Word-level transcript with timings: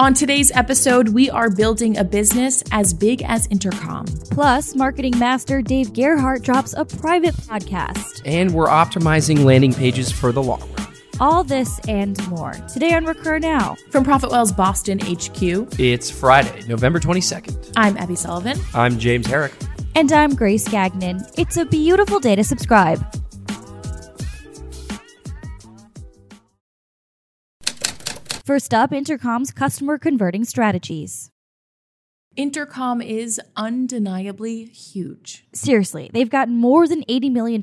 On 0.00 0.14
today's 0.14 0.50
episode, 0.52 1.10
we 1.10 1.28
are 1.28 1.50
building 1.50 1.98
a 1.98 2.04
business 2.04 2.64
as 2.72 2.94
big 2.94 3.20
as 3.20 3.46
Intercom. 3.48 4.06
Plus, 4.30 4.74
marketing 4.74 5.18
master 5.18 5.60
Dave 5.60 5.92
Gerhardt 5.92 6.40
drops 6.40 6.72
a 6.72 6.86
private 6.86 7.34
podcast. 7.34 8.22
And 8.24 8.54
we're 8.54 8.68
optimizing 8.68 9.44
landing 9.44 9.74
pages 9.74 10.10
for 10.10 10.32
the 10.32 10.42
long 10.42 10.60
run. 10.78 10.94
All 11.20 11.44
this 11.44 11.78
and 11.80 12.16
more 12.30 12.52
today 12.72 12.94
on 12.94 13.04
Recur 13.04 13.40
Now. 13.40 13.76
From 13.90 14.02
ProfitWell's 14.06 14.52
Boston 14.52 15.00
HQ, 15.00 15.78
It's 15.78 16.10
Friday, 16.10 16.62
November 16.66 16.98
22nd. 16.98 17.74
I'm 17.76 17.98
Abby 17.98 18.16
Sullivan. 18.16 18.58
I'm 18.72 18.98
James 18.98 19.26
Herrick. 19.26 19.52
And 19.96 20.10
I'm 20.12 20.34
Grace 20.34 20.66
Gagnon. 20.66 21.20
It's 21.36 21.58
a 21.58 21.66
beautiful 21.66 22.20
day 22.20 22.36
to 22.36 22.42
subscribe. 22.42 23.04
First 28.50 28.74
up, 28.74 28.92
Intercom's 28.92 29.52
customer 29.52 29.96
converting 29.96 30.42
strategies. 30.44 31.30
Intercom 32.34 33.00
is 33.00 33.40
undeniably 33.54 34.64
huge. 34.64 35.44
Seriously, 35.52 36.10
they've 36.12 36.28
got 36.28 36.48
more 36.48 36.88
than 36.88 37.04
$80 37.04 37.30
million 37.30 37.62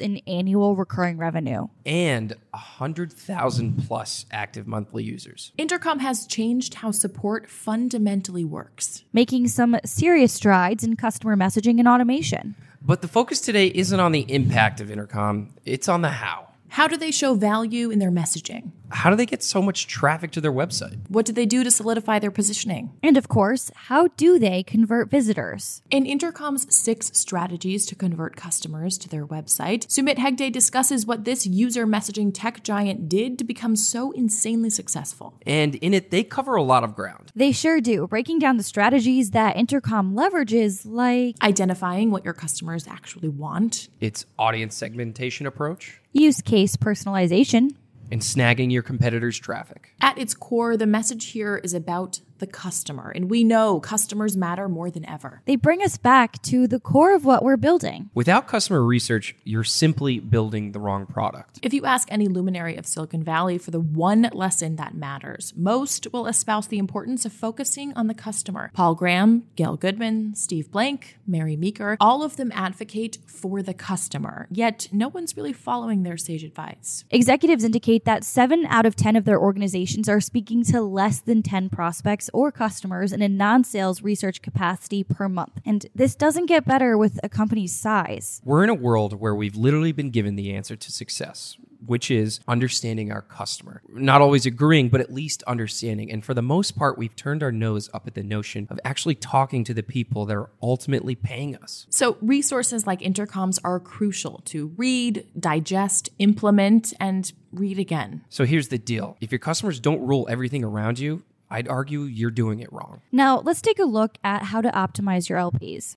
in 0.00 0.22
annual 0.32 0.76
recurring 0.76 1.18
revenue. 1.18 1.66
And 1.84 2.34
100,000 2.50 3.84
plus 3.84 4.26
active 4.30 4.68
monthly 4.68 5.02
users. 5.02 5.50
Intercom 5.58 5.98
has 5.98 6.24
changed 6.24 6.74
how 6.74 6.92
support 6.92 7.50
fundamentally 7.50 8.44
works. 8.44 9.02
making 9.12 9.48
some 9.48 9.76
serious 9.84 10.32
strides 10.32 10.84
in 10.84 10.94
customer 10.94 11.36
messaging 11.36 11.80
and 11.80 11.88
automation. 11.88 12.54
But 12.80 13.02
the 13.02 13.08
focus 13.08 13.40
today 13.40 13.72
isn't 13.74 13.98
on 13.98 14.12
the 14.12 14.24
impact 14.32 14.80
of 14.80 14.88
Intercom, 14.88 15.52
it's 15.64 15.88
on 15.88 16.02
the 16.02 16.10
how. 16.10 16.47
How 16.70 16.86
do 16.86 16.96
they 16.96 17.10
show 17.10 17.34
value 17.34 17.90
in 17.90 17.98
their 17.98 18.10
messaging? 18.10 18.72
How 18.90 19.10
do 19.10 19.16
they 19.16 19.26
get 19.26 19.42
so 19.42 19.60
much 19.60 19.86
traffic 19.86 20.30
to 20.32 20.40
their 20.40 20.52
website? 20.52 20.98
What 21.08 21.26
do 21.26 21.32
they 21.32 21.44
do 21.44 21.62
to 21.62 21.70
solidify 21.70 22.18
their 22.20 22.30
positioning? 22.30 22.92
And 23.02 23.16
of 23.16 23.28
course, 23.28 23.70
how 23.74 24.08
do 24.16 24.38
they 24.38 24.62
convert 24.62 25.10
visitors? 25.10 25.82
In 25.90 26.06
Intercom's 26.06 26.74
six 26.74 27.10
strategies 27.14 27.84
to 27.86 27.94
convert 27.94 28.36
customers 28.36 28.96
to 28.98 29.08
their 29.08 29.26
website, 29.26 29.86
Sumit 29.88 30.16
Hegde 30.16 30.50
discusses 30.52 31.04
what 31.04 31.24
this 31.24 31.46
user 31.46 31.86
messaging 31.86 32.30
tech 32.32 32.62
giant 32.62 33.08
did 33.08 33.38
to 33.38 33.44
become 33.44 33.76
so 33.76 34.10
insanely 34.12 34.70
successful. 34.70 35.34
And 35.46 35.74
in 35.76 35.92
it, 35.92 36.10
they 36.10 36.24
cover 36.24 36.56
a 36.56 36.62
lot 36.62 36.84
of 36.84 36.94
ground. 36.94 37.30
They 37.34 37.52
sure 37.52 37.80
do, 37.80 38.06
breaking 38.06 38.38
down 38.38 38.56
the 38.56 38.62
strategies 38.62 39.32
that 39.32 39.56
Intercom 39.56 40.14
leverages, 40.14 40.82
like 40.86 41.36
Identifying 41.42 42.10
what 42.10 42.24
your 42.24 42.34
customers 42.34 42.86
actually 42.88 43.28
want, 43.28 43.88
Its 44.00 44.24
audience 44.38 44.74
segmentation 44.74 45.46
approach 45.46 46.00
use 46.12 46.40
case 46.40 46.76
personalization, 46.76 47.74
and 48.10 48.20
snagging 48.20 48.72
your 48.72 48.82
competitors' 48.82 49.38
traffic. 49.38 49.94
At 50.00 50.18
its 50.18 50.34
core, 50.34 50.76
the 50.76 50.86
message 50.86 51.26
here 51.26 51.56
is 51.56 51.74
about 51.74 52.20
the 52.38 52.46
customer, 52.46 53.10
and 53.14 53.30
we 53.30 53.44
know 53.44 53.80
customers 53.80 54.36
matter 54.36 54.68
more 54.68 54.90
than 54.90 55.08
ever. 55.08 55.42
they 55.46 55.56
bring 55.56 55.82
us 55.82 55.96
back 55.96 56.40
to 56.42 56.66
the 56.66 56.80
core 56.80 57.14
of 57.14 57.24
what 57.24 57.42
we're 57.42 57.56
building. 57.56 58.10
Without 58.14 58.46
customer 58.46 58.82
research, 58.82 59.34
you're 59.44 59.64
simply 59.64 60.18
building 60.18 60.72
the 60.72 60.80
wrong 60.80 61.06
product. 61.06 61.58
If 61.62 61.72
you 61.72 61.84
ask 61.84 62.08
any 62.10 62.28
luminary 62.28 62.76
of 62.76 62.86
Silicon 62.86 63.22
Valley 63.22 63.58
for 63.58 63.70
the 63.70 63.80
one 63.80 64.28
lesson 64.32 64.76
that 64.76 64.94
matters, 64.94 65.52
most 65.56 66.06
will 66.12 66.26
espouse 66.26 66.68
the 66.68 66.78
importance 66.78 67.24
of 67.24 67.32
focusing 67.32 67.92
on 67.94 68.06
the 68.06 68.14
customer. 68.14 68.70
Paul 68.74 68.94
Graham, 68.94 69.44
Gail 69.56 69.76
Goodman, 69.76 70.34
Steve 70.34 70.70
Blank, 70.70 71.18
Mary 71.26 71.56
Meeker, 71.56 71.96
all 72.00 72.22
of 72.22 72.36
them 72.36 72.52
advocate 72.54 73.18
for 73.26 73.62
the 73.62 73.74
customer, 73.74 74.46
yet 74.50 74.88
no 74.92 75.08
one's 75.08 75.36
really 75.36 75.52
following 75.52 76.02
their 76.02 76.16
sage 76.16 76.44
advice. 76.44 77.04
Executives 77.10 77.64
indicate 77.64 78.04
that 78.04 78.24
7 78.24 78.66
out 78.66 78.86
of 78.86 78.96
10 78.96 79.16
of 79.16 79.24
their 79.24 79.40
organizations 79.40 80.08
are 80.08 80.20
speaking 80.20 80.64
to 80.64 80.80
less 80.80 81.20
than 81.20 81.42
10 81.42 81.68
prospects 81.70 82.27
or 82.32 82.52
customers 82.52 83.12
in 83.12 83.22
a 83.22 83.28
non 83.28 83.64
sales 83.64 84.02
research 84.02 84.42
capacity 84.42 85.04
per 85.04 85.28
month. 85.28 85.60
And 85.64 85.86
this 85.94 86.14
doesn't 86.14 86.46
get 86.46 86.64
better 86.64 86.96
with 86.96 87.18
a 87.22 87.28
company's 87.28 87.74
size. 87.74 88.40
We're 88.44 88.64
in 88.64 88.70
a 88.70 88.74
world 88.74 89.20
where 89.20 89.34
we've 89.34 89.56
literally 89.56 89.92
been 89.92 90.10
given 90.10 90.36
the 90.36 90.54
answer 90.54 90.76
to 90.76 90.92
success, 90.92 91.56
which 91.84 92.10
is 92.10 92.40
understanding 92.48 93.12
our 93.12 93.22
customer. 93.22 93.82
Not 93.88 94.20
always 94.20 94.46
agreeing, 94.46 94.88
but 94.88 95.00
at 95.00 95.12
least 95.12 95.42
understanding. 95.44 96.10
And 96.10 96.24
for 96.24 96.34
the 96.34 96.42
most 96.42 96.76
part, 96.76 96.98
we've 96.98 97.14
turned 97.16 97.42
our 97.42 97.52
nose 97.52 97.88
up 97.94 98.06
at 98.06 98.14
the 98.14 98.22
notion 98.22 98.66
of 98.70 98.78
actually 98.84 99.14
talking 99.14 99.64
to 99.64 99.74
the 99.74 99.82
people 99.82 100.26
that 100.26 100.36
are 100.36 100.50
ultimately 100.62 101.14
paying 101.14 101.56
us. 101.56 101.86
So, 101.90 102.16
resources 102.20 102.86
like 102.86 103.00
intercoms 103.00 103.58
are 103.64 103.80
crucial 103.80 104.42
to 104.46 104.68
read, 104.76 105.26
digest, 105.38 106.10
implement, 106.18 106.92
and 107.00 107.32
read 107.52 107.78
again. 107.78 108.24
So 108.28 108.44
here's 108.44 108.68
the 108.68 108.78
deal 108.78 109.16
if 109.20 109.32
your 109.32 109.38
customers 109.38 109.80
don't 109.80 110.06
rule 110.06 110.26
everything 110.30 110.64
around 110.64 110.98
you, 110.98 111.22
I'd 111.50 111.68
argue 111.68 112.02
you're 112.02 112.30
doing 112.30 112.60
it 112.60 112.72
wrong. 112.72 113.00
Now, 113.12 113.40
let's 113.40 113.62
take 113.62 113.78
a 113.78 113.84
look 113.84 114.18
at 114.22 114.44
how 114.44 114.60
to 114.60 114.70
optimize 114.70 115.28
your 115.28 115.38
LPs. 115.38 115.96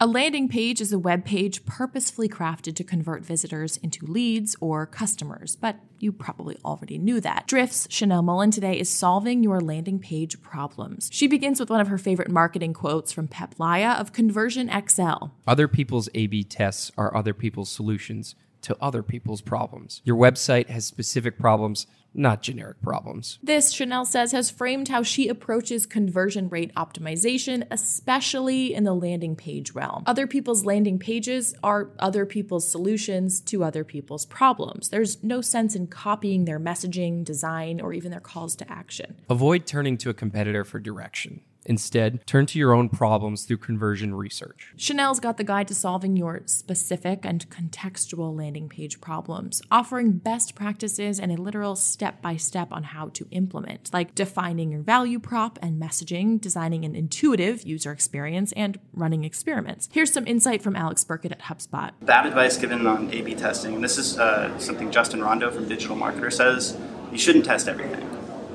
A 0.00 0.06
landing 0.06 0.46
page 0.46 0.80
is 0.80 0.92
a 0.92 0.98
web 0.98 1.24
page 1.24 1.66
purposefully 1.66 2.28
crafted 2.28 2.76
to 2.76 2.84
convert 2.84 3.24
visitors 3.24 3.78
into 3.78 4.06
leads 4.06 4.54
or 4.60 4.86
customers, 4.86 5.56
but 5.56 5.80
you 5.98 6.12
probably 6.12 6.56
already 6.64 6.98
knew 6.98 7.20
that. 7.20 7.48
Drift's 7.48 7.88
Shanelle 7.88 8.22
Mullin 8.22 8.52
today 8.52 8.78
is 8.78 8.88
solving 8.88 9.42
your 9.42 9.60
landing 9.60 9.98
page 9.98 10.40
problems. 10.40 11.08
She 11.12 11.26
begins 11.26 11.58
with 11.58 11.68
one 11.68 11.80
of 11.80 11.88
her 11.88 11.98
favorite 11.98 12.30
marketing 12.30 12.74
quotes 12.74 13.10
from 13.10 13.26
Pep 13.26 13.56
Laja 13.58 13.98
of 13.98 14.12
Conversion 14.12 14.70
XL. 14.88 15.30
Other 15.48 15.66
people's 15.66 16.08
A 16.14 16.28
B 16.28 16.44
tests 16.44 16.92
are 16.96 17.12
other 17.16 17.34
people's 17.34 17.68
solutions 17.68 18.36
to 18.68 18.76
other 18.82 19.02
people's 19.02 19.40
problems. 19.40 20.02
Your 20.04 20.16
website 20.16 20.68
has 20.68 20.84
specific 20.84 21.38
problems, 21.38 21.86
not 22.12 22.42
generic 22.42 22.82
problems. 22.82 23.38
This, 23.42 23.74
Shanelle 23.74 24.06
says, 24.06 24.32
has 24.32 24.50
framed 24.50 24.88
how 24.88 25.02
she 25.02 25.26
approaches 25.28 25.86
conversion 25.86 26.50
rate 26.50 26.74
optimization, 26.74 27.66
especially 27.70 28.74
in 28.74 28.84
the 28.84 28.94
landing 28.94 29.36
page 29.36 29.72
realm. 29.72 30.02
Other 30.04 30.26
people's 30.26 30.66
landing 30.66 30.98
pages 30.98 31.54
are 31.62 31.88
other 31.98 32.26
people's 32.26 32.70
solutions 32.70 33.40
to 33.42 33.64
other 33.64 33.84
people's 33.84 34.26
problems. 34.26 34.90
There's 34.90 35.24
no 35.24 35.40
sense 35.40 35.74
in 35.74 35.86
copying 35.86 36.44
their 36.44 36.60
messaging, 36.60 37.24
design, 37.24 37.80
or 37.80 37.94
even 37.94 38.10
their 38.10 38.20
calls 38.20 38.54
to 38.56 38.70
action. 38.70 39.16
Avoid 39.30 39.66
turning 39.66 39.96
to 39.98 40.10
a 40.10 40.14
competitor 40.14 40.62
for 40.62 40.78
direction. 40.78 41.40
Instead, 41.68 42.26
turn 42.26 42.46
to 42.46 42.58
your 42.58 42.72
own 42.72 42.88
problems 42.88 43.44
through 43.44 43.58
conversion 43.58 44.14
research. 44.14 44.72
Shanelle's 44.76 45.20
got 45.20 45.36
the 45.36 45.44
guide 45.44 45.68
to 45.68 45.74
solving 45.74 46.16
your 46.16 46.40
specific 46.46 47.24
and 47.24 47.48
contextual 47.50 48.36
landing 48.36 48.68
page 48.68 49.00
problems, 49.00 49.62
offering 49.70 50.12
best 50.12 50.54
practices 50.54 51.20
and 51.20 51.30
a 51.30 51.40
literal 51.40 51.76
step 51.76 52.20
by 52.22 52.36
step 52.36 52.68
on 52.72 52.82
how 52.82 53.08
to 53.10 53.28
implement, 53.30 53.92
like 53.92 54.14
defining 54.14 54.72
your 54.72 54.80
value 54.80 55.20
prop 55.20 55.58
and 55.60 55.80
messaging, 55.80 56.40
designing 56.40 56.84
an 56.84 56.96
intuitive 56.96 57.62
user 57.64 57.92
experience, 57.92 58.52
and 58.52 58.78
running 58.94 59.24
experiments. 59.24 59.88
Here's 59.92 60.12
some 60.12 60.26
insight 60.26 60.62
from 60.62 60.74
Alex 60.74 61.04
Birkett 61.04 61.32
at 61.32 61.42
HubSpot. 61.42 61.90
Bad 62.00 62.26
advice 62.26 62.56
given 62.56 62.86
on 62.86 63.12
A/B 63.12 63.34
testing, 63.34 63.74
and 63.74 63.84
this 63.84 63.98
is 63.98 64.18
uh, 64.18 64.58
something 64.58 64.90
Justin 64.90 65.20
Rondeau 65.20 65.52
from 65.52 65.68
Digital 65.68 65.96
Marketer 65.96 66.32
says: 66.32 66.78
you 67.12 67.18
shouldn't 67.18 67.44
test 67.44 67.68
everything. 67.68 68.08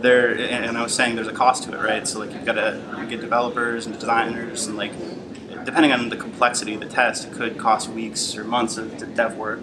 There, 0.03 0.36
and 0.36 0.78
I 0.78 0.84
was 0.84 0.94
saying 0.94 1.16
there's 1.16 1.30
a 1.30 1.34
cost 1.34 1.64
to 1.64 1.72
it, 1.72 1.81
right? 1.81 2.06
So 2.06 2.19
like 2.19 2.34
you've 2.34 2.44
got 2.44 2.56
to 2.56 3.08
get 3.09 3.22
developers 3.22 3.86
and 3.86 3.97
designers, 3.97 4.68
and 4.68 4.75
like 4.75 4.91
depending 5.64 5.94
on 5.94 6.09
the 6.09 6.18
complexity 6.18 6.74
of 6.74 6.81
the 6.81 6.88
test, 6.88 7.25
it 7.25 7.31
could 7.31 7.58
cost 7.58 7.88
weeks 7.88 8.36
or 8.36 8.44
months 8.44 8.78
of 8.78 9.16
dev 9.16 9.38
work. 9.38 9.62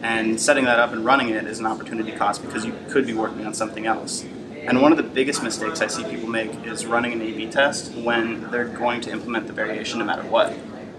And 0.00 0.40
setting 0.40 0.66
that 0.66 0.78
up 0.78 0.92
and 0.92 1.04
running 1.04 1.30
it 1.30 1.46
is 1.46 1.58
an 1.58 1.66
opportunity 1.66 2.12
cost 2.12 2.42
because 2.42 2.64
you 2.64 2.72
could 2.90 3.06
be 3.06 3.12
working 3.12 3.44
on 3.44 3.54
something 3.54 3.84
else. 3.84 4.24
And 4.68 4.80
one 4.80 4.92
of 4.92 4.98
the 4.98 5.02
biggest 5.02 5.42
mistakes 5.42 5.80
I 5.80 5.88
see 5.88 6.04
people 6.04 6.28
make 6.28 6.52
is 6.64 6.86
running 6.86 7.12
an 7.12 7.20
A/B 7.20 7.50
test 7.50 7.92
when 7.96 8.48
they're 8.52 8.66
going 8.66 9.00
to 9.00 9.10
implement 9.10 9.48
the 9.48 9.52
variation 9.52 9.98
no 9.98 10.04
matter 10.04 10.22
what. 10.22 10.54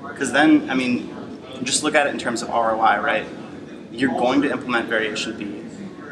Because 0.06 0.34
then, 0.34 0.70
I 0.70 0.76
mean, 0.76 1.10
just 1.64 1.84
look 1.84 1.96
at 1.96 2.06
it 2.08 2.14
in 2.14 2.20
terms 2.20 2.42
of 2.42 2.50
ROI, 2.50 3.00
right? 3.00 3.26
You're 3.94 4.12
going 4.12 4.42
to 4.42 4.52
implement 4.52 4.90
variation 4.90 5.38
B, 5.38 5.64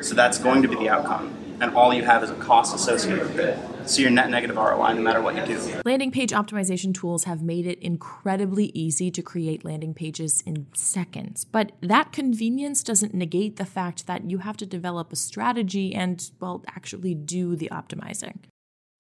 so 0.02 0.16
that's 0.16 0.38
going 0.38 0.62
to 0.62 0.70
be 0.70 0.76
the 0.76 0.88
outcome, 0.88 1.36
and 1.62 1.76
all 1.76 1.94
you 1.94 2.04
have 2.04 2.24
is 2.24 2.32
a 2.32 2.36
cost 2.36 2.76
associated 2.76 3.22
with 3.28 3.40
it. 3.40 3.58
So 3.88 4.02
your 4.02 4.12
net 4.12 4.30
negative 4.30 4.58
ROI 4.58 4.94
no 4.94 5.02
matter 5.02 5.22
what 5.22 5.36
you 5.36 5.46
do. 5.46 5.82
Landing 5.86 6.12
page 6.12 6.32
optimization 6.32 6.94
tools 6.94 7.24
have 7.26 7.42
made 7.42 7.66
it 7.66 7.80
incredibly 7.80 8.66
easy 8.74 9.12
to 9.12 9.22
create 9.22 9.64
landing 9.64 9.94
pages 9.94 10.44
in 10.46 10.68
seconds. 10.74 11.46
But 11.46 11.72
that 11.82 12.12
convenience 12.12 12.84
doesn't 12.84 13.14
negate 13.14 13.56
the 13.56 13.66
fact 13.66 14.08
that 14.08 14.30
you 14.30 14.40
have 14.40 14.58
to 14.58 14.66
develop 14.66 15.14
a 15.14 15.16
strategy 15.16 15.94
and, 15.94 16.30
well, 16.40 16.64
actually 16.68 17.14
do 17.16 17.56
the 17.56 17.70
optimizing. 17.72 18.40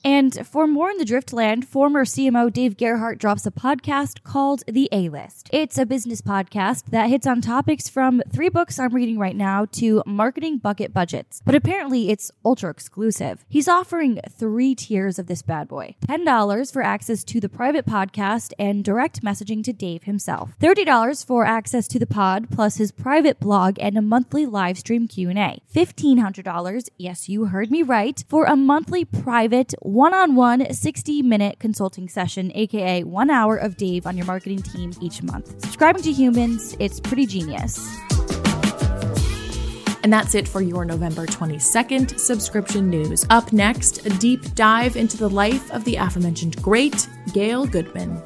And 0.03 0.45
for 0.47 0.65
more 0.65 0.89
in 0.89 0.97
the 0.97 1.05
Driftland, 1.05 1.65
former 1.65 2.05
CMO 2.05 2.51
Dave 2.51 2.75
Gerhardt 2.75 3.19
drops 3.19 3.45
a 3.45 3.51
podcast 3.51 4.23
called 4.23 4.63
The 4.67 4.89
A 4.91 5.09
List. 5.09 5.49
It's 5.53 5.77
a 5.77 5.85
business 5.85 6.21
podcast 6.21 6.85
that 6.85 7.09
hits 7.09 7.27
on 7.27 7.41
topics 7.41 7.87
from 7.87 8.21
three 8.31 8.49
books 8.49 8.79
I'm 8.79 8.95
reading 8.95 9.19
right 9.19 9.35
now 9.35 9.65
to 9.73 10.01
marketing 10.05 10.57
bucket 10.57 10.93
budgets. 10.93 11.41
But 11.45 11.55
apparently 11.55 12.09
it's 12.09 12.31
ultra 12.43 12.71
exclusive. 12.71 13.45
He's 13.47 13.67
offering 13.67 14.19
three 14.29 14.73
tiers 14.73 15.19
of 15.19 15.27
this 15.27 15.43
bad 15.43 15.67
boy. 15.67 15.95
$10 16.07 16.73
for 16.73 16.81
access 16.81 17.23
to 17.25 17.39
the 17.39 17.49
private 17.49 17.85
podcast 17.85 18.53
and 18.57 18.83
direct 18.83 19.21
messaging 19.21 19.63
to 19.63 19.73
Dave 19.73 20.03
himself. 20.03 20.51
$30 20.59 21.25
for 21.25 21.45
access 21.45 21.87
to 21.87 21.99
the 21.99 22.07
pod 22.07 22.49
plus 22.49 22.77
his 22.77 22.91
private 22.91 23.39
blog 23.39 23.77
and 23.79 23.97
a 23.97 24.01
monthly 24.01 24.45
live 24.47 24.79
stream 24.79 25.07
Q&A. 25.07 25.61
$1500, 25.73 26.89
yes, 26.97 27.29
you 27.29 27.45
heard 27.45 27.69
me 27.69 27.83
right, 27.83 28.23
for 28.27 28.45
a 28.45 28.55
monthly 28.55 29.05
private 29.05 29.73
one 29.91 30.13
on 30.13 30.35
one 30.35 30.73
60 30.73 31.21
minute 31.21 31.59
consulting 31.59 32.07
session, 32.07 32.49
aka 32.55 33.03
one 33.03 33.29
hour 33.29 33.57
of 33.57 33.75
Dave 33.75 34.07
on 34.07 34.15
your 34.15 34.25
marketing 34.25 34.61
team 34.61 34.93
each 35.01 35.21
month. 35.21 35.61
Subscribing 35.61 36.01
to 36.03 36.13
humans, 36.13 36.77
it's 36.79 37.01
pretty 37.01 37.25
genius. 37.25 37.77
And 40.03 40.11
that's 40.11 40.33
it 40.33 40.47
for 40.47 40.61
your 40.61 40.85
November 40.85 41.27
22nd 41.27 42.17
subscription 42.17 42.89
news. 42.89 43.25
Up 43.29 43.51
next, 43.51 44.05
a 44.05 44.09
deep 44.11 44.55
dive 44.55 44.95
into 44.95 45.17
the 45.17 45.29
life 45.29 45.69
of 45.71 45.83
the 45.83 45.97
aforementioned 45.97 46.59
great 46.61 47.07
Gail 47.33 47.65
Goodman. 47.65 48.21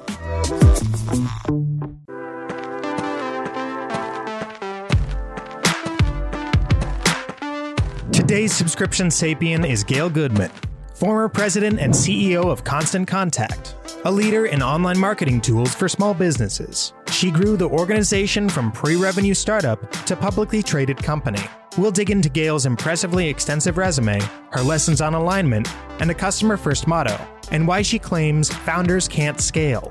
Today's 8.12 8.54
subscription 8.54 9.08
sapien 9.08 9.68
is 9.68 9.84
Gail 9.84 10.10
Goodman, 10.10 10.52
former 10.96 11.28
president 11.28 11.78
and 11.80 11.94
CEO 11.94 12.50
of 12.50 12.64
Constant 12.64 13.06
Contact, 13.06 13.76
a 14.06 14.12
leader 14.12 14.46
in 14.46 14.64
online 14.64 14.98
marketing 14.98 15.42
tools 15.42 15.76
for 15.76 15.90
small 15.90 16.14
businesses. 16.14 16.94
She 17.12 17.32
grew 17.32 17.58
the 17.58 17.68
organization 17.68 18.48
from 18.48 18.72
pre 18.72 18.96
revenue 18.96 19.34
startup 19.34 19.92
to 20.06 20.16
publicly 20.16 20.64
traded 20.64 20.98
company. 20.98 21.44
We'll 21.78 21.92
dig 21.92 22.12
into 22.12 22.30
Gail's 22.30 22.66
impressively 22.66 23.28
extensive 23.28 23.78
resume, 23.78 24.22
her 24.52 24.62
lessons 24.62 25.02
on 25.02 25.14
alignment, 25.14 25.68
and 26.00 26.10
a 26.10 26.14
customer 26.14 26.56
first 26.56 26.88
motto, 26.88 27.20
and 27.52 27.68
why 27.68 27.82
she 27.82 28.00
claims 28.00 28.50
founders 28.50 29.10
can't 29.10 29.42
scale. 29.42 29.90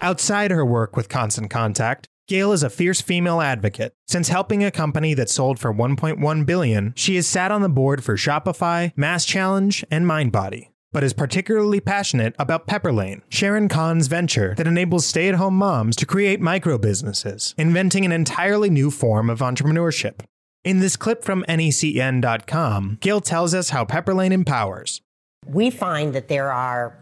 Outside 0.00 0.50
her 0.50 0.64
work 0.64 0.96
with 0.96 1.10
Constant 1.10 1.50
Contact, 1.50 2.08
Gail 2.28 2.52
is 2.52 2.62
a 2.62 2.68
fierce 2.68 3.00
female 3.00 3.40
advocate. 3.40 3.94
Since 4.06 4.28
helping 4.28 4.62
a 4.62 4.70
company 4.70 5.14
that 5.14 5.30
sold 5.30 5.58
for 5.58 5.72
1.1 5.72 6.44
billion, 6.44 6.92
she 6.94 7.16
has 7.16 7.26
sat 7.26 7.50
on 7.50 7.62
the 7.62 7.70
board 7.70 8.04
for 8.04 8.16
Shopify, 8.16 8.92
Mass 8.94 9.24
Challenge, 9.24 9.82
and 9.90 10.04
MindBody. 10.04 10.68
But 10.92 11.02
is 11.02 11.14
particularly 11.14 11.80
passionate 11.80 12.34
about 12.38 12.66
Pepperlane, 12.66 13.22
Sharon 13.30 13.66
Kan's 13.70 14.08
venture 14.08 14.54
that 14.58 14.66
enables 14.66 15.06
stay 15.06 15.30
at 15.30 15.36
home 15.36 15.56
moms 15.56 15.96
to 15.96 16.04
create 16.04 16.38
micro 16.38 16.76
businesses, 16.76 17.54
inventing 17.56 18.04
an 18.04 18.12
entirely 18.12 18.68
new 18.68 18.90
form 18.90 19.30
of 19.30 19.38
entrepreneurship. 19.38 20.20
In 20.64 20.80
this 20.80 20.96
clip 20.96 21.24
from 21.24 21.46
NECN.com, 21.48 22.98
Gail 23.00 23.22
tells 23.22 23.54
us 23.54 23.70
how 23.70 23.86
Pepperlane 23.86 24.32
empowers. 24.32 25.00
We 25.46 25.70
find 25.70 26.12
that 26.12 26.28
there 26.28 26.52
are 26.52 26.94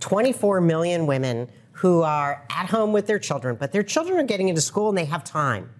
24 0.00 0.60
million 0.62 1.06
women 1.06 1.48
who 1.72 2.02
are 2.02 2.44
at 2.50 2.66
home 2.70 2.92
with 2.92 3.06
their 3.06 3.18
children, 3.18 3.56
but 3.58 3.72
their 3.72 3.82
children 3.82 4.18
are 4.18 4.24
getting 4.24 4.48
into 4.48 4.60
school 4.60 4.88
and 4.88 4.98
they 4.98 5.04
have 5.04 5.24
time. 5.24 5.70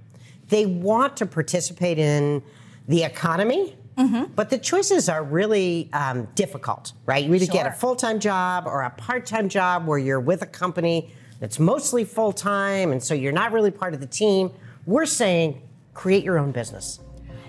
They 0.48 0.66
want 0.66 1.16
to 1.18 1.26
participate 1.26 1.98
in 1.98 2.42
the 2.88 3.04
economy, 3.04 3.76
mm-hmm. 3.96 4.32
but 4.34 4.50
the 4.50 4.58
choices 4.58 5.08
are 5.08 5.22
really 5.22 5.88
um, 5.92 6.28
difficult, 6.34 6.92
right? 7.06 7.24
You 7.24 7.34
either 7.34 7.46
sure. 7.46 7.52
get 7.52 7.66
a 7.66 7.72
full 7.72 7.96
time 7.96 8.20
job 8.20 8.66
or 8.66 8.82
a 8.82 8.90
part 8.90 9.26
time 9.26 9.48
job 9.48 9.86
where 9.86 9.98
you're 9.98 10.20
with 10.20 10.42
a 10.42 10.46
company 10.46 11.12
that's 11.40 11.58
mostly 11.58 12.04
full 12.04 12.32
time, 12.32 12.92
and 12.92 13.02
so 13.02 13.14
you're 13.14 13.32
not 13.32 13.52
really 13.52 13.70
part 13.70 13.94
of 13.94 14.00
the 14.00 14.06
team. 14.06 14.50
We're 14.86 15.06
saying 15.06 15.62
create 15.94 16.24
your 16.24 16.38
own 16.38 16.52
business. 16.52 17.00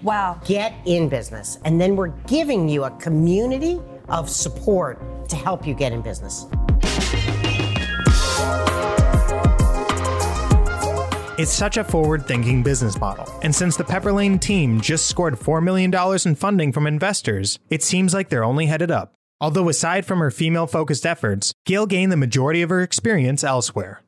Wow. 0.01 0.39
Get 0.45 0.73
in 0.85 1.07
business. 1.07 1.59
And 1.63 1.79
then 1.79 1.95
we're 1.95 2.09
giving 2.27 2.67
you 2.67 2.83
a 2.83 2.91
community 2.91 3.79
of 4.09 4.29
support 4.29 4.99
to 5.29 5.35
help 5.35 5.65
you 5.65 5.73
get 5.73 5.93
in 5.93 6.01
business. 6.01 6.45
It's 11.39 11.51
such 11.51 11.77
a 11.77 11.83
forward 11.83 12.27
thinking 12.27 12.61
business 12.61 12.99
model. 12.99 13.27
And 13.41 13.55
since 13.55 13.75
the 13.75 13.83
Pepperlane 13.83 14.39
team 14.39 14.79
just 14.79 15.07
scored 15.07 15.33
$4 15.33 15.63
million 15.63 15.91
in 16.25 16.35
funding 16.35 16.71
from 16.71 16.85
investors, 16.85 17.57
it 17.71 17.81
seems 17.81 18.13
like 18.13 18.29
they're 18.29 18.43
only 18.43 18.67
headed 18.67 18.91
up. 18.91 19.15
Although, 19.41 19.67
aside 19.67 20.05
from 20.05 20.19
her 20.19 20.29
female 20.29 20.67
focused 20.67 21.07
efforts, 21.07 21.51
Gail 21.65 21.87
gained 21.87 22.11
the 22.11 22.17
majority 22.17 22.61
of 22.61 22.69
her 22.69 22.81
experience 22.81 23.43
elsewhere. 23.43 24.03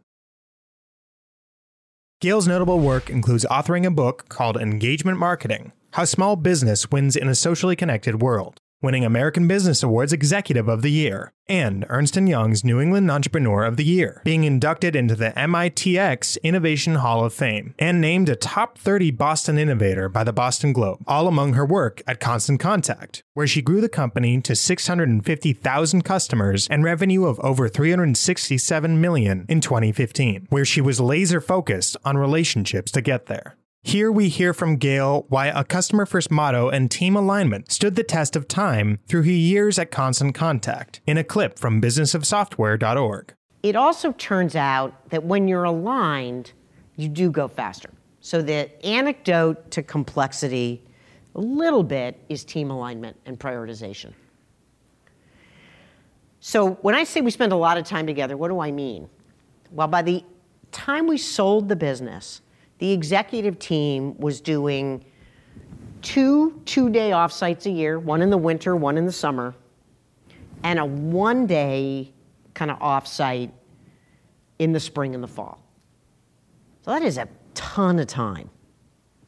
Gail's 2.22 2.48
notable 2.48 2.80
work 2.80 3.10
includes 3.10 3.45
authoring 3.50 3.88
a 3.88 3.92
book 3.92 4.30
called 4.30 4.57
Engagement 4.57 5.18
Marketing 5.18 5.72
How 5.94 6.06
Small 6.06 6.36
Business 6.36 6.92
Wins 6.92 7.16
in 7.16 7.27
a 7.27 7.33
Socially 7.33 7.75
Connected 7.75 8.22
World 8.22 8.60
winning 8.81 9.06
American 9.06 9.48
Business 9.48 9.81
Awards 9.83 10.13
Executive 10.13 10.68
of 10.68 10.81
the 10.81 10.92
Year, 10.92 11.31
and 11.48 11.86
Ernst 11.89 12.16
& 12.16 12.18
Young's 12.18 12.63
New 12.63 12.80
England 12.80 13.10
Entrepreneur 13.10 13.63
of 13.63 13.77
the 13.77 13.83
Year, 13.83 14.22
being 14.24 14.44
inducted 14.44 14.95
into 14.95 15.16
the 15.16 15.31
MITx 15.31 16.38
Innovation 16.44 16.95
Hall 16.95 17.24
of 17.24 17.33
Fame, 17.33 17.74
and 17.80 18.01
named 18.01 18.30
a 18.30 18.36
top 18.36 18.77
30 18.77 19.12
Boston 19.12 19.57
innovator 19.57 20.10
by 20.10 20.24
the 20.24 20.33
Boston 20.33 20.74
Globe, 20.74 21.04
all 21.07 21.27
among 21.27 21.54
her 21.54 21.66
work 21.66 22.01
at 22.07 22.19
Constant 22.19 22.60
Contact, 22.60 23.24
where 23.33 23.48
she 23.48 23.62
grew 23.62 23.81
the 23.81 23.89
company 23.89 24.42
to 24.42 24.56
650,000 24.56 26.01
customers 26.04 26.68
and 26.69 26.83
revenue 26.83 27.25
of 27.25 27.39
over 27.39 27.68
367 27.68 29.01
million 29.01 29.45
in 29.50 29.62
2015, 29.62 30.48
where 30.50 30.66
she 30.66 30.81
was 30.81 31.00
laser 31.00 31.42
focused 31.42 31.98
on 32.04 32.18
relationships 32.18 32.92
to 32.92 33.01
get 33.01 33.27
there. 33.27 33.57
Here 33.85 34.11
we 34.11 34.29
hear 34.29 34.51
from 34.51 34.77
Gail 34.77 35.27
why 35.29 35.45
a 35.45 35.63
customer 35.63 36.07
first 36.07 36.31
motto 36.31 36.69
and 36.69 36.89
team 36.89 37.15
alignment 37.15 37.71
stood 37.71 37.95
the 37.95 38.03
test 38.03 38.35
of 38.35 38.47
time 38.47 38.97
through 39.07 39.21
her 39.21 39.29
years 39.29 39.77
at 39.77 39.91
Constant 39.91 40.33
Contact 40.33 41.01
in 41.05 41.19
a 41.19 41.23
clip 41.23 41.59
from 41.59 41.79
businessofsoftware.org. 41.79 43.35
It 43.61 43.75
also 43.75 44.11
turns 44.13 44.55
out 44.55 45.11
that 45.11 45.23
when 45.23 45.47
you're 45.47 45.65
aligned, 45.65 46.51
you 46.95 47.07
do 47.07 47.29
go 47.29 47.47
faster. 47.47 47.91
So 48.21 48.41
the 48.41 48.71
anecdote 48.83 49.69
to 49.69 49.83
complexity, 49.83 50.83
a 51.35 51.39
little 51.39 51.83
bit, 51.83 52.19
is 52.27 52.43
team 52.43 52.71
alignment 52.71 53.17
and 53.27 53.39
prioritization. 53.39 54.13
So 56.39 56.71
when 56.81 56.95
I 56.95 57.03
say 57.03 57.21
we 57.21 57.29
spend 57.29 57.51
a 57.51 57.55
lot 57.55 57.77
of 57.77 57.85
time 57.85 58.07
together, 58.07 58.35
what 58.35 58.47
do 58.47 58.59
I 58.59 58.71
mean? 58.71 59.09
Well, 59.69 59.88
by 59.88 60.01
the 60.01 60.23
time 60.71 61.05
we 61.05 61.19
sold 61.19 61.69
the 61.69 61.75
business, 61.75 62.41
the 62.80 62.92
executive 62.92 63.57
team 63.60 64.18
was 64.18 64.42
doing 64.42 65.04
two 66.01 66.62
two 66.66 66.89
day 66.89 67.12
offsites 67.12 67.66
a 67.66 67.69
year, 67.69 68.00
one 68.00 68.22
in 68.22 68.30
the 68.30 68.38
winter, 68.38 68.75
one 68.75 68.98
in 68.98 69.06
the 69.06 69.12
summer, 69.12 69.56
and 70.63 70.80
a 70.80 70.86
one 70.86 71.48
day 71.48 72.12
kind 72.54 72.72
of 72.72 72.80
offsite 72.80 73.51
in 74.60 74.72
the 74.72 74.80
spring 74.80 75.13
and 75.13 75.24
the 75.24 75.27
fall. 75.27 75.60
So 76.81 76.92
that 76.92 77.01
is 77.01 77.18
a 77.18 77.27
ton 77.54 78.00
of 78.00 78.07
time. 78.07 78.50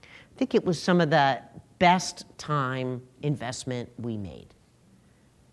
I 0.03 0.07
think 0.37 0.53
it 0.53 0.63
was 0.63 0.81
some 0.81 1.01
of 1.01 1.09
the 1.09 1.41
best 1.79 2.25
time 2.37 3.01
investment 3.23 3.89
we 3.97 4.17
made. 4.17 4.47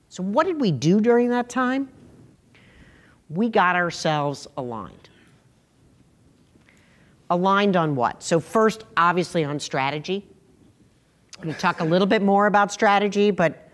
So, 0.09 0.23
what 0.23 0.47
did 0.47 0.61
we 0.61 0.71
do 0.71 1.01
during 1.01 1.31
that 1.31 1.49
time? 1.49 1.89
We 3.31 3.49
got 3.49 3.75
ourselves 3.75 4.47
aligned 4.57 5.09
aligned 7.31 7.77
on 7.77 7.97
what? 7.97 8.23
So, 8.23 8.41
first, 8.41 8.85
obviously, 8.97 9.45
on 9.45 9.59
strategy. 9.59 10.27
I'm 11.39 11.45
going 11.45 11.55
to 11.55 11.61
talk 11.61 11.81
a 11.81 11.85
little 11.85 12.07
bit 12.07 12.23
more 12.23 12.47
about 12.47 12.73
strategy, 12.73 13.31
but 13.31 13.69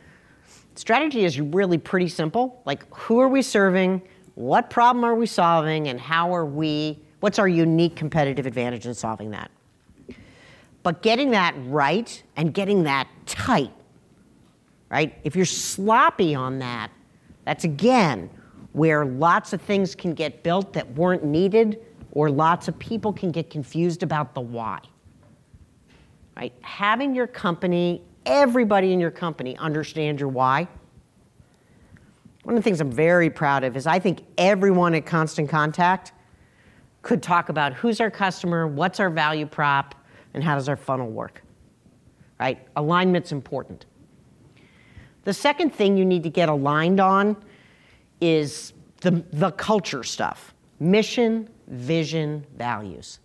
strategy 0.74 1.24
is 1.24 1.40
really 1.40 1.78
pretty 1.78 2.08
simple. 2.08 2.62
Like, 2.64 2.82
who 2.94 3.20
are 3.20 3.28
we 3.28 3.42
serving? 3.42 4.02
What 4.34 4.70
problem 4.70 5.04
are 5.04 5.14
we 5.14 5.26
solving? 5.26 5.88
And 5.88 6.00
how 6.00 6.34
are 6.34 6.46
we, 6.46 6.98
what's 7.20 7.38
our 7.38 7.48
unique 7.48 7.96
competitive 7.96 8.46
advantage 8.46 8.86
in 8.86 8.94
solving 8.94 9.30
that? 9.30 9.50
But 10.82 11.02
getting 11.02 11.32
that 11.32 11.54
right 11.66 12.22
and 12.36 12.54
getting 12.54 12.84
that 12.84 13.08
tight, 13.26 13.72
right? 14.88 15.18
If 15.24 15.36
you're 15.36 15.44
sloppy 15.44 16.34
on 16.34 16.58
that, 16.60 16.90
that's 17.44 17.64
again 17.64 18.30
where 18.72 19.04
lots 19.04 19.52
of 19.52 19.60
things 19.60 19.94
can 19.94 20.14
get 20.14 20.42
built 20.42 20.72
that 20.72 20.90
weren't 20.94 21.24
needed 21.24 21.80
or 22.12 22.30
lots 22.30 22.68
of 22.68 22.78
people 22.78 23.12
can 23.12 23.30
get 23.30 23.50
confused 23.50 24.02
about 24.02 24.34
the 24.34 24.40
why. 24.40 24.80
Right? 26.36 26.52
Having 26.62 27.14
your 27.14 27.26
company, 27.26 28.02
everybody 28.26 28.92
in 28.92 29.00
your 29.00 29.10
company 29.10 29.56
understand 29.56 30.20
your 30.20 30.28
why. 30.28 30.66
One 32.42 32.56
of 32.56 32.62
the 32.62 32.64
things 32.64 32.80
I'm 32.80 32.90
very 32.90 33.30
proud 33.30 33.64
of 33.64 33.76
is 33.76 33.86
I 33.86 33.98
think 33.98 34.24
everyone 34.38 34.94
at 34.94 35.04
Constant 35.04 35.48
Contact 35.48 36.12
could 37.02 37.22
talk 37.22 37.48
about 37.48 37.74
who's 37.74 38.00
our 38.00 38.10
customer, 38.10 38.66
what's 38.66 39.00
our 39.00 39.10
value 39.10 39.46
prop, 39.46 39.94
and 40.34 40.42
how 40.42 40.54
does 40.54 40.68
our 40.68 40.76
funnel 40.76 41.08
work. 41.08 41.42
Right? 42.38 42.66
Alignment's 42.76 43.32
important. 43.32 43.84
The 45.24 45.34
second 45.34 45.70
thing 45.70 45.98
you 45.98 46.04
need 46.04 46.22
to 46.22 46.30
get 46.30 46.48
aligned 46.48 46.98
on 46.98 47.36
is 48.20 48.72
the, 49.02 49.22
the 49.32 49.50
culture 49.52 50.02
stuff 50.02 50.54
mission, 50.80 51.48
vision, 51.68 52.44
values. 52.56 53.20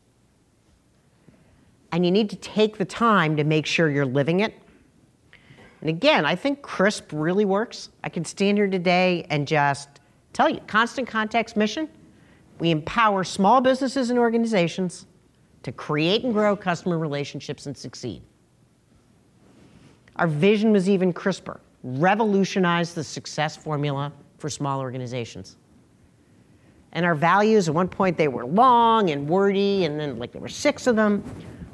And 1.91 2.05
you 2.05 2.11
need 2.11 2.29
to 2.29 2.35
take 2.35 2.77
the 2.77 2.85
time 2.85 3.37
to 3.37 3.43
make 3.43 3.65
sure 3.65 3.89
you're 3.89 4.05
living 4.05 4.41
it. 4.41 4.53
And 5.81 5.89
again, 5.89 6.25
I 6.25 6.35
think 6.35 6.61
CRISP 6.61 7.05
really 7.13 7.45
works. 7.45 7.89
I 8.03 8.09
can 8.09 8.25
stand 8.25 8.57
here 8.57 8.67
today 8.67 9.25
and 9.29 9.47
just 9.47 10.01
tell 10.33 10.49
you 10.49 10.59
Constant 10.67 11.07
Contact's 11.07 11.55
mission 11.55 11.89
we 12.59 12.71
empower 12.71 13.23
small 13.23 13.59
businesses 13.61 14.09
and 14.09 14.19
organizations 14.19 15.05
to 15.63 15.71
create 15.71 16.23
and 16.23 16.33
grow 16.33 16.55
customer 16.55 16.97
relationships 16.97 17.65
and 17.65 17.75
succeed. 17.75 18.21
Our 20.15 20.27
vision 20.27 20.71
was 20.71 20.89
even 20.89 21.11
crisper 21.11 21.59
revolutionize 21.83 22.95
the 22.95 23.03
success 23.03 23.55
formula 23.55 24.11
for 24.39 24.49
small 24.49 24.79
organizations. 24.79 25.55
And 26.95 27.05
our 27.05 27.13
values, 27.13 27.67
at 27.67 27.75
one 27.75 27.87
point, 27.87 28.17
they 28.17 28.27
were 28.27 28.45
long 28.45 29.11
and 29.11 29.29
wordy, 29.29 29.85
and 29.85 29.99
then, 29.99 30.17
like, 30.17 30.31
there 30.31 30.41
were 30.41 30.47
six 30.47 30.87
of 30.87 30.95
them. 30.95 31.23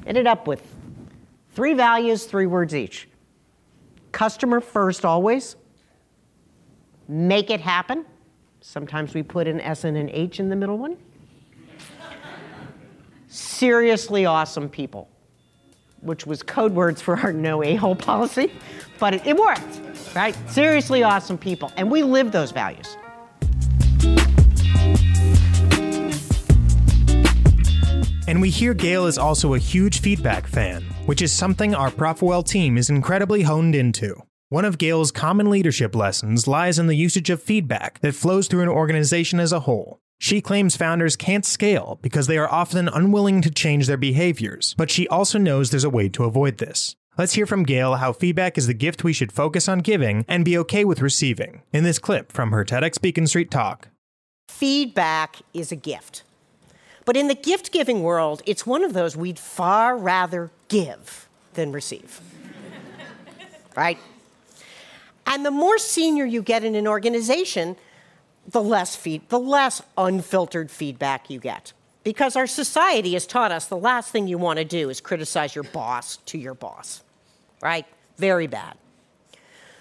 Ended 0.05 0.27
up 0.27 0.47
with 0.47 0.61
three 1.53 1.73
values, 1.73 2.25
three 2.25 2.47
words 2.47 2.75
each 2.75 3.07
customer 4.11 4.59
first, 4.59 5.05
always. 5.05 5.55
Make 7.07 7.49
it 7.49 7.61
happen. 7.61 8.05
Sometimes 8.59 9.13
we 9.13 9.23
put 9.23 9.47
an 9.47 9.61
S 9.61 9.85
and 9.85 9.95
an 9.95 10.09
H 10.09 10.41
in 10.41 10.49
the 10.49 10.55
middle 10.55 10.77
one. 10.77 10.97
Seriously 13.29 14.25
awesome 14.25 14.67
people, 14.67 15.07
which 16.01 16.27
was 16.27 16.43
code 16.43 16.73
words 16.73 17.01
for 17.01 17.15
our 17.17 17.31
no 17.31 17.63
a 17.63 17.75
hole 17.75 17.95
policy, 17.95 18.51
but 18.99 19.13
it, 19.13 19.25
it 19.25 19.37
worked 19.37 19.81
right? 20.15 20.35
Seriously 20.49 21.03
awesome 21.03 21.37
people. 21.37 21.71
And 21.77 21.89
we 21.89 22.03
live 22.03 22.31
those 22.31 22.51
values. 22.51 22.97
And 28.31 28.41
we 28.41 28.49
hear 28.49 28.73
Gail 28.73 29.07
is 29.07 29.17
also 29.17 29.55
a 29.55 29.59
huge 29.59 29.99
feedback 29.99 30.47
fan, 30.47 30.83
which 31.05 31.21
is 31.21 31.33
something 31.33 31.75
our 31.75 31.91
ProfitWell 31.91 32.47
team 32.47 32.77
is 32.77 32.89
incredibly 32.89 33.41
honed 33.41 33.75
into. 33.75 34.23
One 34.47 34.63
of 34.63 34.77
Gail's 34.77 35.11
common 35.11 35.49
leadership 35.49 35.93
lessons 35.93 36.47
lies 36.47 36.79
in 36.79 36.87
the 36.87 36.95
usage 36.95 37.29
of 37.29 37.43
feedback 37.43 37.99
that 37.99 38.15
flows 38.15 38.47
through 38.47 38.61
an 38.61 38.69
organization 38.69 39.41
as 39.41 39.51
a 39.51 39.59
whole. 39.59 39.99
She 40.17 40.39
claims 40.39 40.77
founders 40.77 41.17
can't 41.17 41.43
scale 41.43 41.99
because 42.01 42.27
they 42.27 42.37
are 42.37 42.49
often 42.49 42.87
unwilling 42.87 43.41
to 43.41 43.51
change 43.51 43.85
their 43.87 43.97
behaviors, 43.97 44.75
but 44.77 44.89
she 44.89 45.09
also 45.09 45.37
knows 45.37 45.69
there's 45.69 45.83
a 45.83 45.89
way 45.89 46.07
to 46.07 46.23
avoid 46.23 46.57
this. 46.57 46.95
Let's 47.17 47.33
hear 47.33 47.45
from 47.45 47.63
Gail 47.63 47.95
how 47.95 48.13
feedback 48.13 48.57
is 48.57 48.67
the 48.67 48.73
gift 48.73 49.03
we 49.03 49.11
should 49.11 49.33
focus 49.33 49.67
on 49.67 49.79
giving 49.79 50.23
and 50.29 50.45
be 50.45 50.57
okay 50.59 50.85
with 50.85 51.01
receiving 51.01 51.63
in 51.73 51.83
this 51.83 51.99
clip 51.99 52.31
from 52.31 52.53
her 52.53 52.63
TEDx 52.63 53.01
Beacon 53.01 53.27
Street 53.27 53.51
talk. 53.51 53.89
Feedback 54.47 55.39
is 55.53 55.73
a 55.73 55.75
gift. 55.75 56.23
But 57.11 57.17
in 57.17 57.27
the 57.27 57.35
gift 57.35 57.73
giving 57.73 58.03
world, 58.03 58.41
it's 58.45 58.65
one 58.65 58.85
of 58.85 58.93
those 58.93 59.17
we'd 59.17 59.37
far 59.37 59.97
rather 59.97 60.49
give 60.69 61.27
than 61.55 61.73
receive. 61.73 62.21
right? 63.75 63.97
And 65.27 65.45
the 65.45 65.51
more 65.51 65.77
senior 65.77 66.23
you 66.23 66.41
get 66.41 66.63
in 66.63 66.73
an 66.73 66.87
organization, 66.87 67.75
the 68.47 68.63
less 68.63 68.95
feed, 68.95 69.27
the 69.27 69.41
less 69.41 69.81
unfiltered 69.97 70.71
feedback 70.71 71.29
you 71.29 71.41
get. 71.41 71.73
Because 72.05 72.37
our 72.37 72.47
society 72.47 73.11
has 73.11 73.27
taught 73.27 73.51
us 73.51 73.65
the 73.65 73.75
last 73.75 74.13
thing 74.13 74.29
you 74.29 74.37
want 74.37 74.59
to 74.59 74.63
do 74.63 74.89
is 74.89 75.01
criticize 75.01 75.53
your 75.53 75.65
boss 75.65 76.15
to 76.27 76.37
your 76.37 76.53
boss, 76.53 77.03
right? 77.61 77.85
Very 78.19 78.47
bad. 78.47 78.77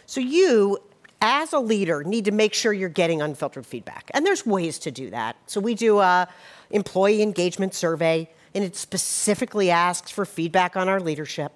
So 0.06 0.20
you, 0.20 0.78
as 1.22 1.52
a 1.52 1.60
leader, 1.60 2.02
need 2.02 2.25
to 2.25 2.32
make 2.32 2.54
sure 2.54 2.72
you're 2.72 2.88
getting 2.88 3.22
unfiltered 3.22 3.66
feedback. 3.66 4.10
And 4.14 4.26
there's 4.26 4.44
ways 4.44 4.80
to 4.80 4.90
do 4.90 5.10
that. 5.10 5.37
So 5.46 5.60
we 5.60 5.76
do 5.76 6.00
a 6.00 6.28
employee 6.70 7.22
engagement 7.22 7.74
survey, 7.74 8.28
and 8.54 8.64
it 8.64 8.76
specifically 8.76 9.70
asks 9.70 10.10
for 10.10 10.24
feedback 10.24 10.76
on 10.76 10.88
our 10.88 11.00
leadership. 11.00 11.52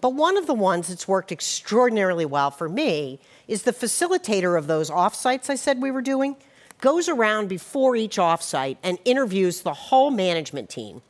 But 0.00 0.14
one 0.14 0.36
of 0.36 0.46
the 0.46 0.54
ones 0.54 0.88
that's 0.88 1.06
worked 1.06 1.30
extraordinarily 1.30 2.24
well 2.24 2.50
for 2.50 2.68
me 2.68 3.20
is 3.46 3.62
the 3.62 3.72
facilitator 3.72 4.58
of 4.58 4.66
those 4.66 4.90
offsites 4.90 5.48
I 5.48 5.54
said 5.54 5.80
we 5.80 5.92
were 5.92 6.02
doing 6.02 6.36
goes 6.80 7.08
around 7.08 7.48
before 7.48 7.94
each 7.94 8.16
offsite 8.16 8.76
and 8.82 8.98
interviews 9.04 9.62
the 9.62 9.72
whole 9.72 10.10
management 10.10 10.68
team. 10.68 11.00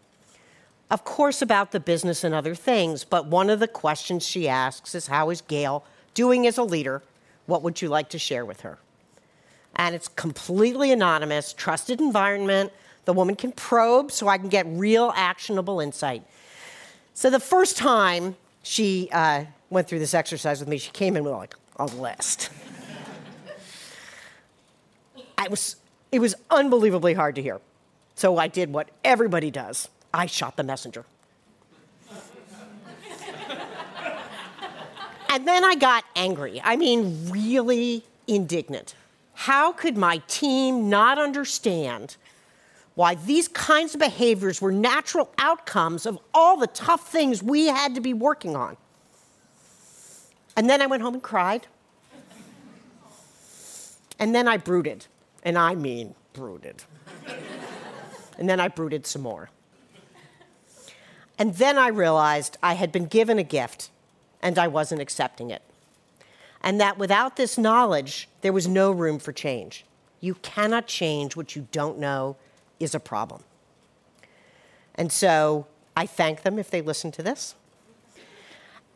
Of 0.90 1.04
course, 1.04 1.40
about 1.40 1.72
the 1.72 1.80
business 1.80 2.22
and 2.22 2.34
other 2.34 2.54
things, 2.54 3.02
but 3.02 3.26
one 3.26 3.48
of 3.48 3.60
the 3.60 3.66
questions 3.66 4.26
she 4.26 4.46
asks 4.46 4.94
is 4.94 5.06
How 5.06 5.30
is 5.30 5.40
Gail 5.40 5.84
doing 6.12 6.46
as 6.46 6.58
a 6.58 6.62
leader? 6.62 7.02
What 7.46 7.62
would 7.62 7.80
you 7.80 7.88
like 7.88 8.10
to 8.10 8.18
share 8.18 8.44
with 8.44 8.60
her? 8.60 8.78
And 9.74 9.94
it's 9.94 10.08
completely 10.08 10.92
anonymous, 10.92 11.54
trusted 11.54 11.98
environment. 11.98 12.72
The 13.04 13.12
woman 13.12 13.36
can 13.36 13.52
probe 13.52 14.12
so 14.12 14.28
I 14.28 14.38
can 14.38 14.48
get 14.48 14.66
real 14.66 15.12
actionable 15.14 15.80
insight. 15.80 16.22
So 17.14 17.30
the 17.30 17.40
first 17.40 17.76
time 17.76 18.36
she 18.62 19.08
uh, 19.12 19.44
went 19.70 19.88
through 19.88 19.98
this 19.98 20.14
exercise 20.14 20.60
with 20.60 20.68
me, 20.68 20.78
she 20.78 20.90
came 20.92 21.16
in 21.16 21.24
with 21.24 21.32
like 21.32 21.54
a 21.76 21.86
list. 21.86 22.50
I 25.36 25.48
was, 25.48 25.76
it 26.12 26.20
was 26.20 26.34
unbelievably 26.50 27.14
hard 27.14 27.34
to 27.34 27.42
hear. 27.42 27.60
So 28.14 28.38
I 28.38 28.46
did 28.46 28.72
what 28.72 28.90
everybody 29.04 29.50
does 29.50 29.88
I 30.14 30.26
shot 30.26 30.56
the 30.56 30.62
messenger. 30.62 31.04
and 35.30 35.48
then 35.48 35.64
I 35.64 35.74
got 35.74 36.04
angry. 36.14 36.60
I 36.62 36.76
mean, 36.76 37.30
really 37.30 38.04
indignant. 38.26 38.94
How 39.34 39.72
could 39.72 39.96
my 39.96 40.18
team 40.28 40.90
not 40.90 41.18
understand 41.18 42.16
why 42.94 43.14
these 43.14 43.48
kinds 43.48 43.94
of 43.94 44.00
behaviors 44.00 44.60
were 44.60 44.72
natural 44.72 45.30
outcomes 45.38 46.04
of 46.04 46.18
all 46.34 46.56
the 46.58 46.66
tough 46.66 47.10
things 47.10 47.42
we 47.42 47.66
had 47.66 47.94
to 47.94 48.00
be 48.00 48.12
working 48.12 48.54
on? 48.54 48.76
And 50.56 50.68
then 50.68 50.82
I 50.82 50.86
went 50.86 51.02
home 51.02 51.14
and 51.14 51.22
cried. 51.22 51.66
And 54.18 54.34
then 54.34 54.46
I 54.46 54.56
brooded 54.56 55.06
and 55.42 55.56
I 55.58 55.74
mean 55.74 56.14
brooded. 56.32 56.84
and 58.38 58.48
then 58.48 58.60
I 58.60 58.68
brooded 58.68 59.06
some 59.06 59.22
more. 59.22 59.50
And 61.38 61.54
then 61.54 61.78
I 61.78 61.88
realized 61.88 62.58
I 62.62 62.74
had 62.74 62.92
been 62.92 63.06
given 63.06 63.38
a 63.38 63.42
gift 63.42 63.90
and 64.42 64.58
I 64.58 64.68
wasn't 64.68 65.00
accepting 65.00 65.50
it. 65.50 65.62
And 66.62 66.80
that 66.80 66.98
without 66.98 67.36
this 67.36 67.58
knowledge, 67.58 68.28
there 68.42 68.52
was 68.52 68.68
no 68.68 68.92
room 68.92 69.18
for 69.18 69.32
change. 69.32 69.84
You 70.20 70.34
cannot 70.34 70.86
change 70.86 71.34
what 71.34 71.56
you 71.56 71.66
don't 71.72 71.98
know 71.98 72.36
is 72.80 72.94
a 72.94 73.00
problem. 73.00 73.42
And 74.94 75.10
so 75.10 75.66
I 75.96 76.06
thank 76.06 76.42
them 76.42 76.58
if 76.58 76.70
they 76.70 76.82
listen 76.82 77.10
to 77.12 77.22
this. 77.22 77.54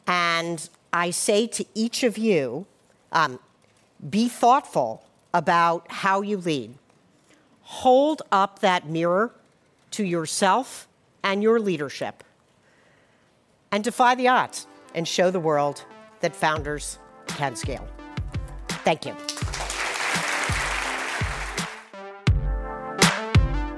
And 0.06 0.68
I 0.92 1.10
say 1.10 1.46
to 1.48 1.64
each 1.74 2.02
of 2.02 2.16
you 2.16 2.66
um, 3.12 3.38
be 4.08 4.28
thoughtful 4.28 5.04
about 5.34 5.90
how 5.90 6.22
you 6.22 6.36
lead. 6.36 6.74
Hold 7.62 8.22
up 8.30 8.60
that 8.60 8.88
mirror 8.88 9.32
to 9.92 10.04
yourself 10.04 10.86
and 11.22 11.42
your 11.42 11.58
leadership 11.58 12.22
and 13.72 13.82
defy 13.82 14.14
the 14.14 14.28
odds 14.28 14.66
and 14.94 15.06
show 15.06 15.30
the 15.30 15.40
world 15.40 15.84
that 16.20 16.34
founders 16.34 16.98
can 17.26 17.56
scale. 17.56 17.86
Thank 18.68 19.04
you. 19.04 19.45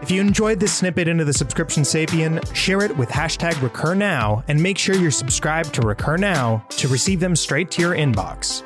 If 0.09 0.13
you 0.13 0.23
enjoyed 0.23 0.59
this 0.59 0.73
snippet 0.73 1.07
into 1.07 1.27
the 1.27 1.35
subscription 1.35 1.83
sapien, 1.83 2.43
share 2.57 2.81
it 2.81 2.97
with 2.97 3.11
hashtag 3.11 3.53
RecurNow 3.57 4.43
and 4.49 4.63
make 4.63 4.79
sure 4.79 4.95
you're 4.95 5.11
subscribed 5.11 5.75
to 5.75 5.83
Recur 5.83 6.17
Now 6.17 6.65
to 6.71 6.89
receive 6.89 7.21
them 7.21 7.37
straight 7.37 7.71
to 7.73 7.83
your 7.83 7.95
inbox. 7.95 8.63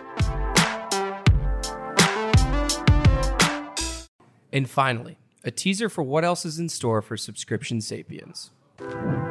And 4.52 4.70
finally, 4.70 5.18
a 5.42 5.50
teaser 5.50 5.88
for 5.88 6.04
what 6.04 6.24
else 6.24 6.44
is 6.44 6.60
in 6.60 6.68
store 6.68 7.02
for 7.02 7.16
Subscription 7.16 7.80
Sapiens. 7.80 8.52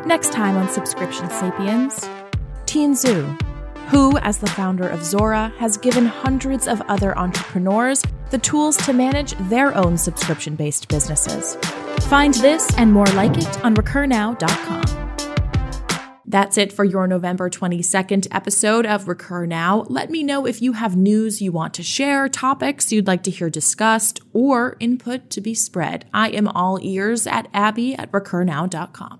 Next 0.05 0.33
time 0.33 0.57
on 0.57 0.67
Subscription 0.67 1.29
Sapiens, 1.29 2.09
Tien 2.65 2.91
Tzuo, 2.91 3.39
who, 3.91 4.17
as 4.19 4.37
the 4.37 4.47
founder 4.47 4.87
of 4.87 5.01
Zuora, 5.01 5.55
has 5.57 5.77
given 5.77 6.05
hundreds 6.05 6.67
of 6.67 6.81
other 6.87 7.17
entrepreneurs 7.17 8.01
the 8.29 8.37
tools 8.37 8.77
to 8.77 8.93
manage 8.93 9.33
their 9.49 9.75
own 9.75 9.97
subscription 9.97 10.55
based 10.55 10.87
businesses. 10.87 11.55
Find 12.07 12.33
this 12.35 12.73
and 12.77 12.93
more 12.93 13.05
like 13.07 13.37
it 13.37 13.65
on 13.65 13.75
recurnow.com. 13.75 15.01
That's 16.25 16.57
it 16.57 16.71
for 16.71 16.85
your 16.85 17.07
November 17.07 17.49
22nd 17.49 18.29
episode 18.31 18.85
of 18.85 19.09
Recur 19.09 19.45
Now. 19.45 19.85
Let 19.89 20.09
me 20.09 20.23
know 20.23 20.47
if 20.47 20.61
you 20.61 20.71
have 20.71 20.95
news 20.95 21.41
you 21.41 21.51
want 21.51 21.73
to 21.73 21.83
share, 21.83 22.29
topics 22.29 22.93
you'd 22.93 23.07
like 23.07 23.23
to 23.23 23.31
hear 23.31 23.49
discussed, 23.49 24.21
or 24.31 24.77
input 24.79 25.29
to 25.31 25.41
be 25.41 25.53
spread. 25.53 26.05
I 26.13 26.29
am 26.29 26.47
all 26.47 26.79
ears 26.81 27.27
at 27.27 27.49
abby 27.53 27.95
at 27.95 28.09
recurnow.com. 28.13 29.19